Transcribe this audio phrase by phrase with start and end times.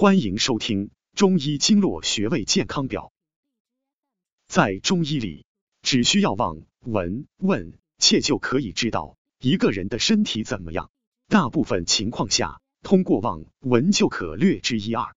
[0.00, 3.12] 欢迎收听中医经络穴位健康表。
[4.46, 5.44] 在中医里，
[5.82, 10.92] 只需要望、闻、问、切就可以知道一个人的身体怎么样。
[11.26, 15.16] 大部分情况下，通过望、闻就可略知一二。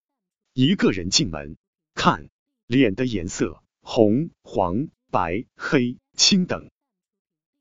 [0.52, 1.56] 一个人进门，
[1.94, 2.28] 看
[2.66, 6.66] 脸的颜色，红、黄、白、黑、青等；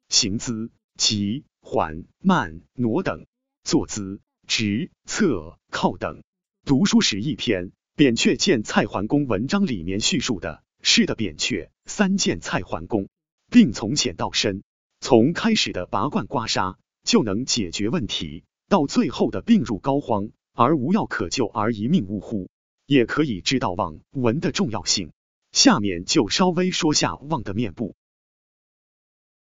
[0.09, 3.27] 行姿急、缓、慢、挪等；
[3.63, 6.23] 坐姿直、侧、靠等。
[6.63, 13.09] 读书时一篇扁鹊见蔡桓公文章里面叙述的是的扁鹊三见蔡桓公，
[13.49, 14.63] 并从浅到深，
[14.99, 22.49] 从开始的拔罐刮痧就能解决问题，到最后的病入膏肓而无药可救而一命呜呼，
[22.85, 25.11] 也可以知道望闻的重要性。
[25.51, 27.95] 下面就稍微说下望的面部。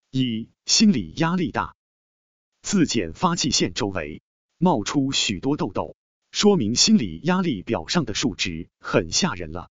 [0.10, 1.76] 一、心理压力大，
[2.64, 4.24] 自检发际线周围
[4.58, 5.96] 冒出许多痘痘。
[6.32, 9.70] 说明心理压力表上的数值很吓人了。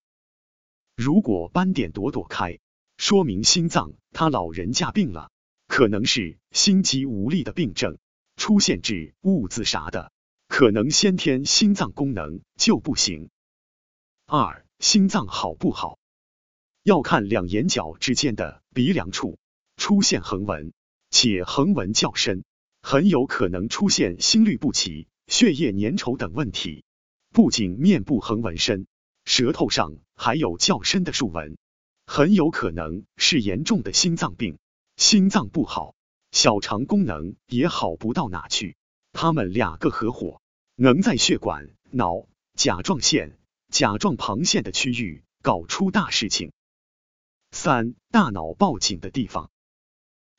[0.94, 2.58] 如果斑点朵朵开，
[2.98, 5.30] 说明心脏他老人家病了，
[5.67, 7.97] 可能是心肌无力的病症，
[8.36, 10.12] 出现质物自啥的，
[10.48, 13.30] 可能先天心脏功能就不行。
[14.27, 15.98] 二、心脏好不好，
[16.83, 19.39] 要看两眼角之间的鼻梁处
[19.77, 20.74] 出现横纹，
[21.08, 22.45] 且横纹较深，
[22.83, 25.08] 很有可能出现心律不齐。
[25.31, 26.83] 血液粘稠等问题，
[27.31, 28.89] 不仅面部横纹深，
[29.25, 31.56] 舌头上还有较深的竖纹，
[32.05, 34.58] 很有可能是严重的心脏病。
[34.97, 35.95] 心脏不好，
[36.33, 38.77] 小肠功能也好不到哪去。
[39.12, 40.42] 他们两个合伙，
[40.75, 46.51] 能在血管、脑、甲状腺、甲状旁腺的区域搞出大事情。
[47.53, 49.48] 三、大脑报警的地方，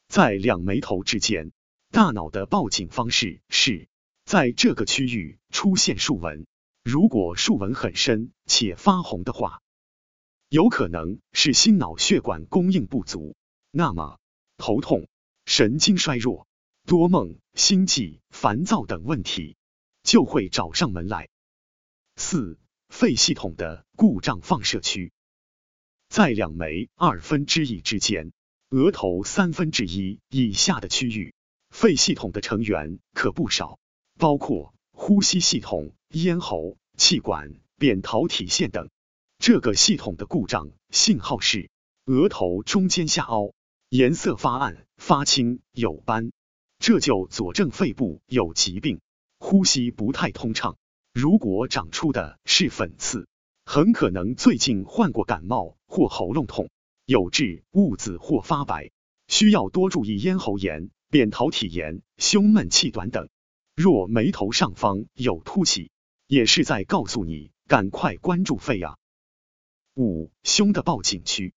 [0.09, 1.53] 在两眉头之间，
[1.91, 3.87] 大脑的报警方式是。
[4.31, 6.47] 在这个区域出现竖纹，
[6.85, 9.61] 如果竖纹很深且发红的话，
[10.47, 13.35] 有可能是心脑血管供应不足，
[13.71, 14.21] 那么
[14.55, 15.09] 头痛、
[15.43, 16.47] 神经衰弱、
[16.85, 19.57] 多梦、心悸、烦躁等问题
[20.01, 21.27] 就会找上门来。
[22.15, 25.11] 四、肺系统的故障放射区，
[26.07, 28.31] 在两眉二分之一之间，
[28.69, 31.35] 额头三分之一以下的区域，
[31.69, 33.77] 肺系统的成员可不少。
[34.21, 38.87] 包括呼吸系统、咽喉、气管、扁桃体腺等。
[39.39, 41.71] 这个系统的故障信号是
[42.05, 43.51] 额头中间下凹，
[43.89, 46.31] 颜色发暗、发青、有斑，
[46.77, 48.99] 这就佐证肺部有疾病，
[49.39, 50.77] 呼吸不太通畅。
[51.15, 53.27] 如果长出的是粉刺，
[53.65, 56.69] 很可能最近患过感冒或喉咙痛，
[57.07, 58.91] 有致痦子或发白，
[59.27, 63.27] 需要多注意咽喉炎、扁桃体炎、胸闷气短等。
[63.75, 65.91] 若眉头上方有凸起，
[66.27, 68.97] 也是在告诉你赶快关注肺啊。
[69.95, 71.53] 五、胸的报警区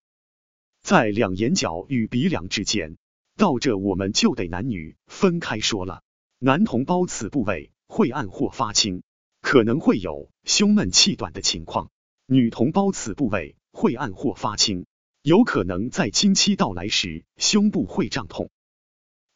[0.81, 2.97] 在两眼角与鼻梁之间，
[3.37, 6.03] 到这我们就得男女分开说了。
[6.39, 9.03] 男同胞此部位会暗或发青，
[9.41, 11.89] 可能会有胸闷气短的情况；
[12.27, 14.87] 女同胞此部位会暗或发青，
[15.23, 18.51] 有可能在经期到来时胸部会胀痛。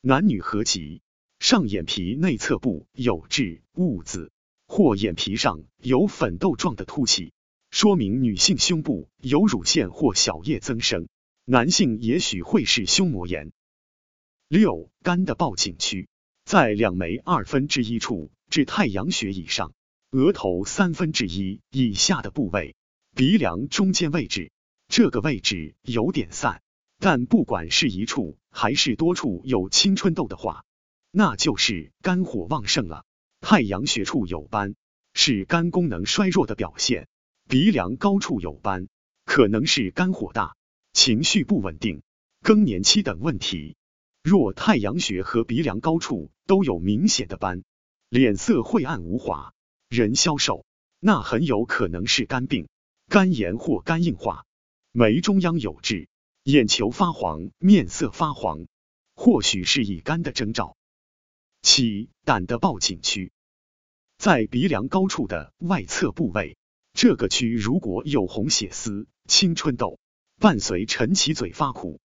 [0.01, 1.03] 男女合集。
[1.51, 4.31] 上眼皮内侧部有痣痦子，
[4.67, 7.33] 或眼皮上有粉豆状的凸起，
[7.71, 11.07] 说明女性胸部有乳腺或小叶增生；
[11.47, 13.51] 男性也许会是胸膜炎。
[14.49, 16.11] 六、肝的报警区
[16.45, 19.73] 在两眉二分之一处至太阳穴以上，
[20.11, 22.77] 额头三分之一以下的部位，
[23.17, 24.53] 鼻梁中间位置，
[24.89, 26.61] 这个位置有点散，
[26.99, 30.67] 但不管是一处还是多处有青春痘的话。
[31.21, 33.05] 那就是肝火旺盛了，
[33.41, 34.77] 太阳穴处有斑，
[35.15, 37.07] 是肝功能衰弱的表现；
[37.49, 38.87] 鼻梁高处有斑，
[39.25, 40.55] 可能是肝火大、
[40.93, 42.03] 情绪不稳定、
[42.41, 43.75] 更年期等问题。
[44.23, 47.65] 若太阳穴和鼻梁高处都有明显的斑，
[48.09, 49.55] 脸色晦暗无华，
[49.89, 50.65] 人消瘦，
[51.01, 52.69] 那很有可能是肝病、
[53.09, 54.45] 肝炎或肝硬化。
[54.93, 56.07] 眉中央有痣，
[56.45, 58.69] 眼球发黄，面色发黄，
[59.17, 60.77] 或许是乙肝的征兆。
[61.71, 63.31] 七胆的报警区
[64.17, 66.57] 在鼻梁高处的外侧部位，
[66.95, 69.99] 这个区如果有红血丝、青春痘，
[70.41, 72.01] 伴随晨起嘴发苦，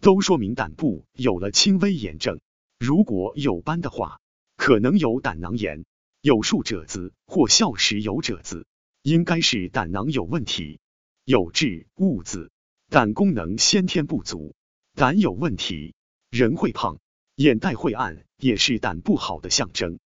[0.00, 2.38] 都说明胆部有了轻微炎症。
[2.78, 4.20] 如果有斑的话，
[4.56, 5.82] 可能有胆囊炎；
[6.22, 8.68] 有竖褶子或笑时有褶子，
[9.02, 10.78] 应该是胆囊有问题。
[11.24, 12.52] 有痣痦子，
[12.88, 14.54] 胆功能先天不足，
[14.94, 15.96] 胆有问题，
[16.30, 17.00] 人会胖。
[17.38, 20.00] 眼袋会暗，也是胆不好的象征。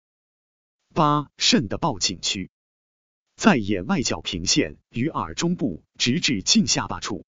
[0.96, 2.50] 八、肾的报警区
[3.36, 7.28] 在眼外角平线与耳中部直至近下巴处。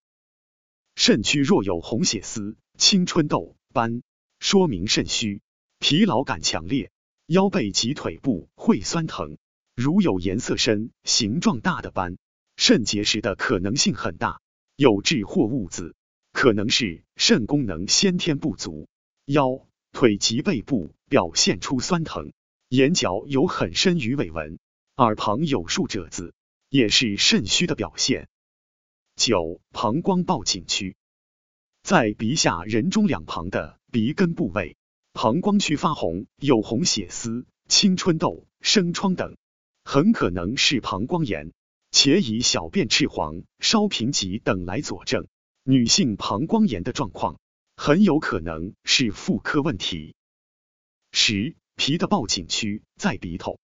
[0.96, 4.02] 肾区若有红血丝、青春痘斑，
[4.40, 5.44] 说明肾虚，
[5.78, 6.90] 疲劳感强烈，
[7.28, 9.38] 腰背及腿部会酸疼。
[9.76, 12.18] 如有颜色深、形状大的斑，
[12.58, 14.42] 肾结石的可能性很大，
[14.76, 15.94] 有痣或痦子，
[16.34, 18.88] 可能是肾功能先天不足。
[19.26, 19.68] 腰、
[20.02, 22.34] 腿及背部表现出酸疼，
[22.70, 24.58] 眼角有很深鱼尾纹，
[24.96, 26.34] 耳旁有竖褶子，
[26.70, 28.28] 也是肾虚的表现。
[29.16, 30.96] 九、膀胱报警区，
[31.84, 34.76] 在鼻下人中两旁的鼻根部位，
[35.14, 39.38] 膀胱区发红，有红血丝、青春痘、生疮等。
[39.84, 41.54] 很可能是膀胱炎，
[41.92, 45.28] 且以小便赤黄、烧贫瘠等来佐证。
[45.64, 47.40] 女性膀胱炎的状况
[47.84, 50.14] 很有可能是妇科问题。
[51.12, 53.60] 十、脾的报警区在鼻头，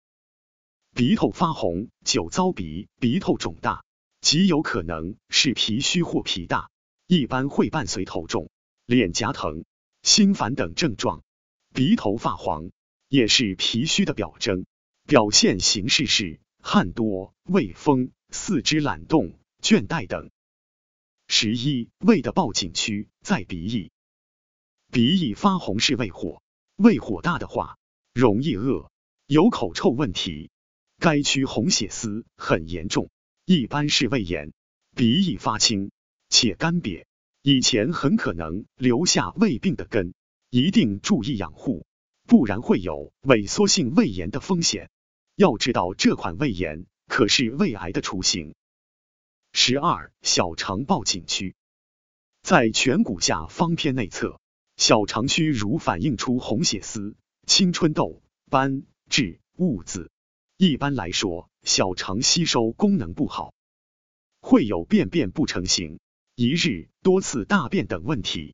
[0.95, 3.85] 鼻头发红、久遭鼻、鼻头肿大，
[4.19, 6.71] 极有可能是脾虚或脾大，
[7.05, 8.49] 一般会伴随头重、
[8.87, 9.65] 脸颊疼、
[10.01, 11.21] 心烦等症状。
[11.75, 12.71] 鼻头发黄
[13.09, 14.65] 也是脾虚的表征。
[15.05, 20.31] 表现形式是汗多、畏风、四肢懒动、倦怠等。
[21.27, 23.91] 十一、胃的报警区在鼻翼，
[24.91, 26.41] 鼻翼发红是胃火，
[26.77, 27.77] 胃火大的话
[28.13, 28.89] 容易饿，
[29.25, 30.49] 有口臭问题。
[30.97, 33.09] 该区红血丝很严重，
[33.45, 34.53] 一般是胃炎。
[34.95, 35.91] 鼻翼发青
[36.29, 37.05] 且干瘪，
[37.43, 40.15] 以前很可能留下胃病的根，
[40.49, 41.85] 一定注意养护，
[42.25, 44.89] 不然会有萎缩性胃炎的风险。
[45.35, 48.55] 要知道，这款胃炎可是胃癌的雏形。
[49.53, 51.55] 十二、小肠报警区
[52.41, 54.39] 在颧骨下方偏内侧，
[54.77, 57.15] 小肠区如反映出红血丝、
[57.47, 60.11] 青春痘斑痣、痦子。
[60.55, 63.55] 一般来说，小肠吸收功能不好，
[64.39, 65.99] 会有便便不成形、
[66.35, 68.53] 一日多次大便等问题。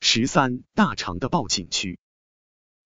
[0.00, 1.98] 十三、大肠的报警区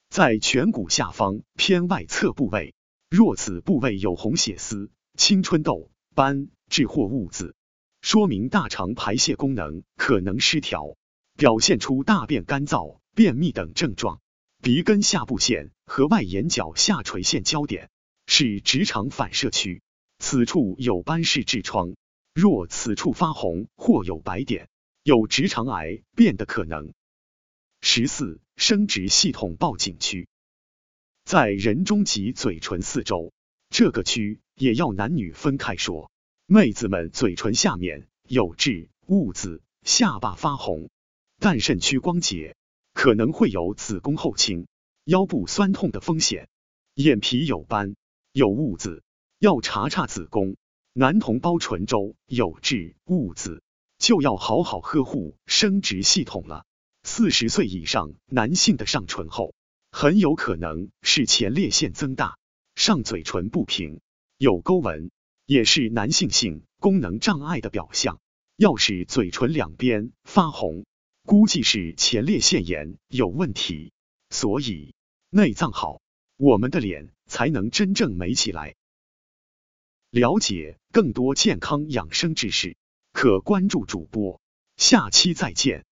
[0.08, 2.74] 在颧骨下方偏外侧部位。
[3.10, 7.54] 若此部位有红血丝、青春痘斑痣或痦子，
[8.00, 10.96] 说明大肠排泄功能可能失调，
[11.40, 14.20] 表现出大便干燥、便秘等症状。
[14.60, 17.88] 鼻根下部线和外眼角下垂线交点
[18.26, 19.80] 是直肠反射区，
[20.18, 21.94] 此处有斑是痔疮。
[22.34, 24.68] 若此处发红或有白点，
[25.02, 26.92] 有直肠癌变的可能。
[27.80, 30.28] 十四、生殖系统报警区。
[31.24, 33.32] 在人中及嘴唇四周，
[33.70, 36.10] 这个区也要男女分开说。
[36.44, 40.90] 妹子们嘴唇下面有痣、痦子，下巴发红，
[41.40, 42.54] 但肾区光洁，
[42.92, 44.68] 可能会有子宫后倾、
[45.04, 46.48] 腰部酸痛的风险。
[46.94, 47.96] 眼皮有斑、
[48.32, 49.02] 有痦子，
[49.38, 50.56] 要查查子宫。
[50.92, 53.62] 男同胞唇周有痣、痦子，
[53.98, 56.66] 就要好好呵护生殖系统了。
[57.04, 59.54] 四十岁以上男性的上唇厚。
[59.92, 62.38] 很有可能是前列腺增大，
[62.76, 64.00] 上嘴唇不平，
[64.36, 65.10] 有沟纹，
[65.46, 68.20] 也是男性性功能障碍的表象。
[68.56, 70.84] 要是嘴唇两边发红，
[71.30, 73.92] 估计是前列腺炎有问题。
[74.30, 74.96] 所以
[75.28, 76.00] 内脏好，
[76.36, 78.74] 我们的脸才能真正美起来。
[80.10, 82.76] 了解更多健康养生知识，
[83.12, 84.40] 可关注主播。
[84.76, 85.84] 下期再见。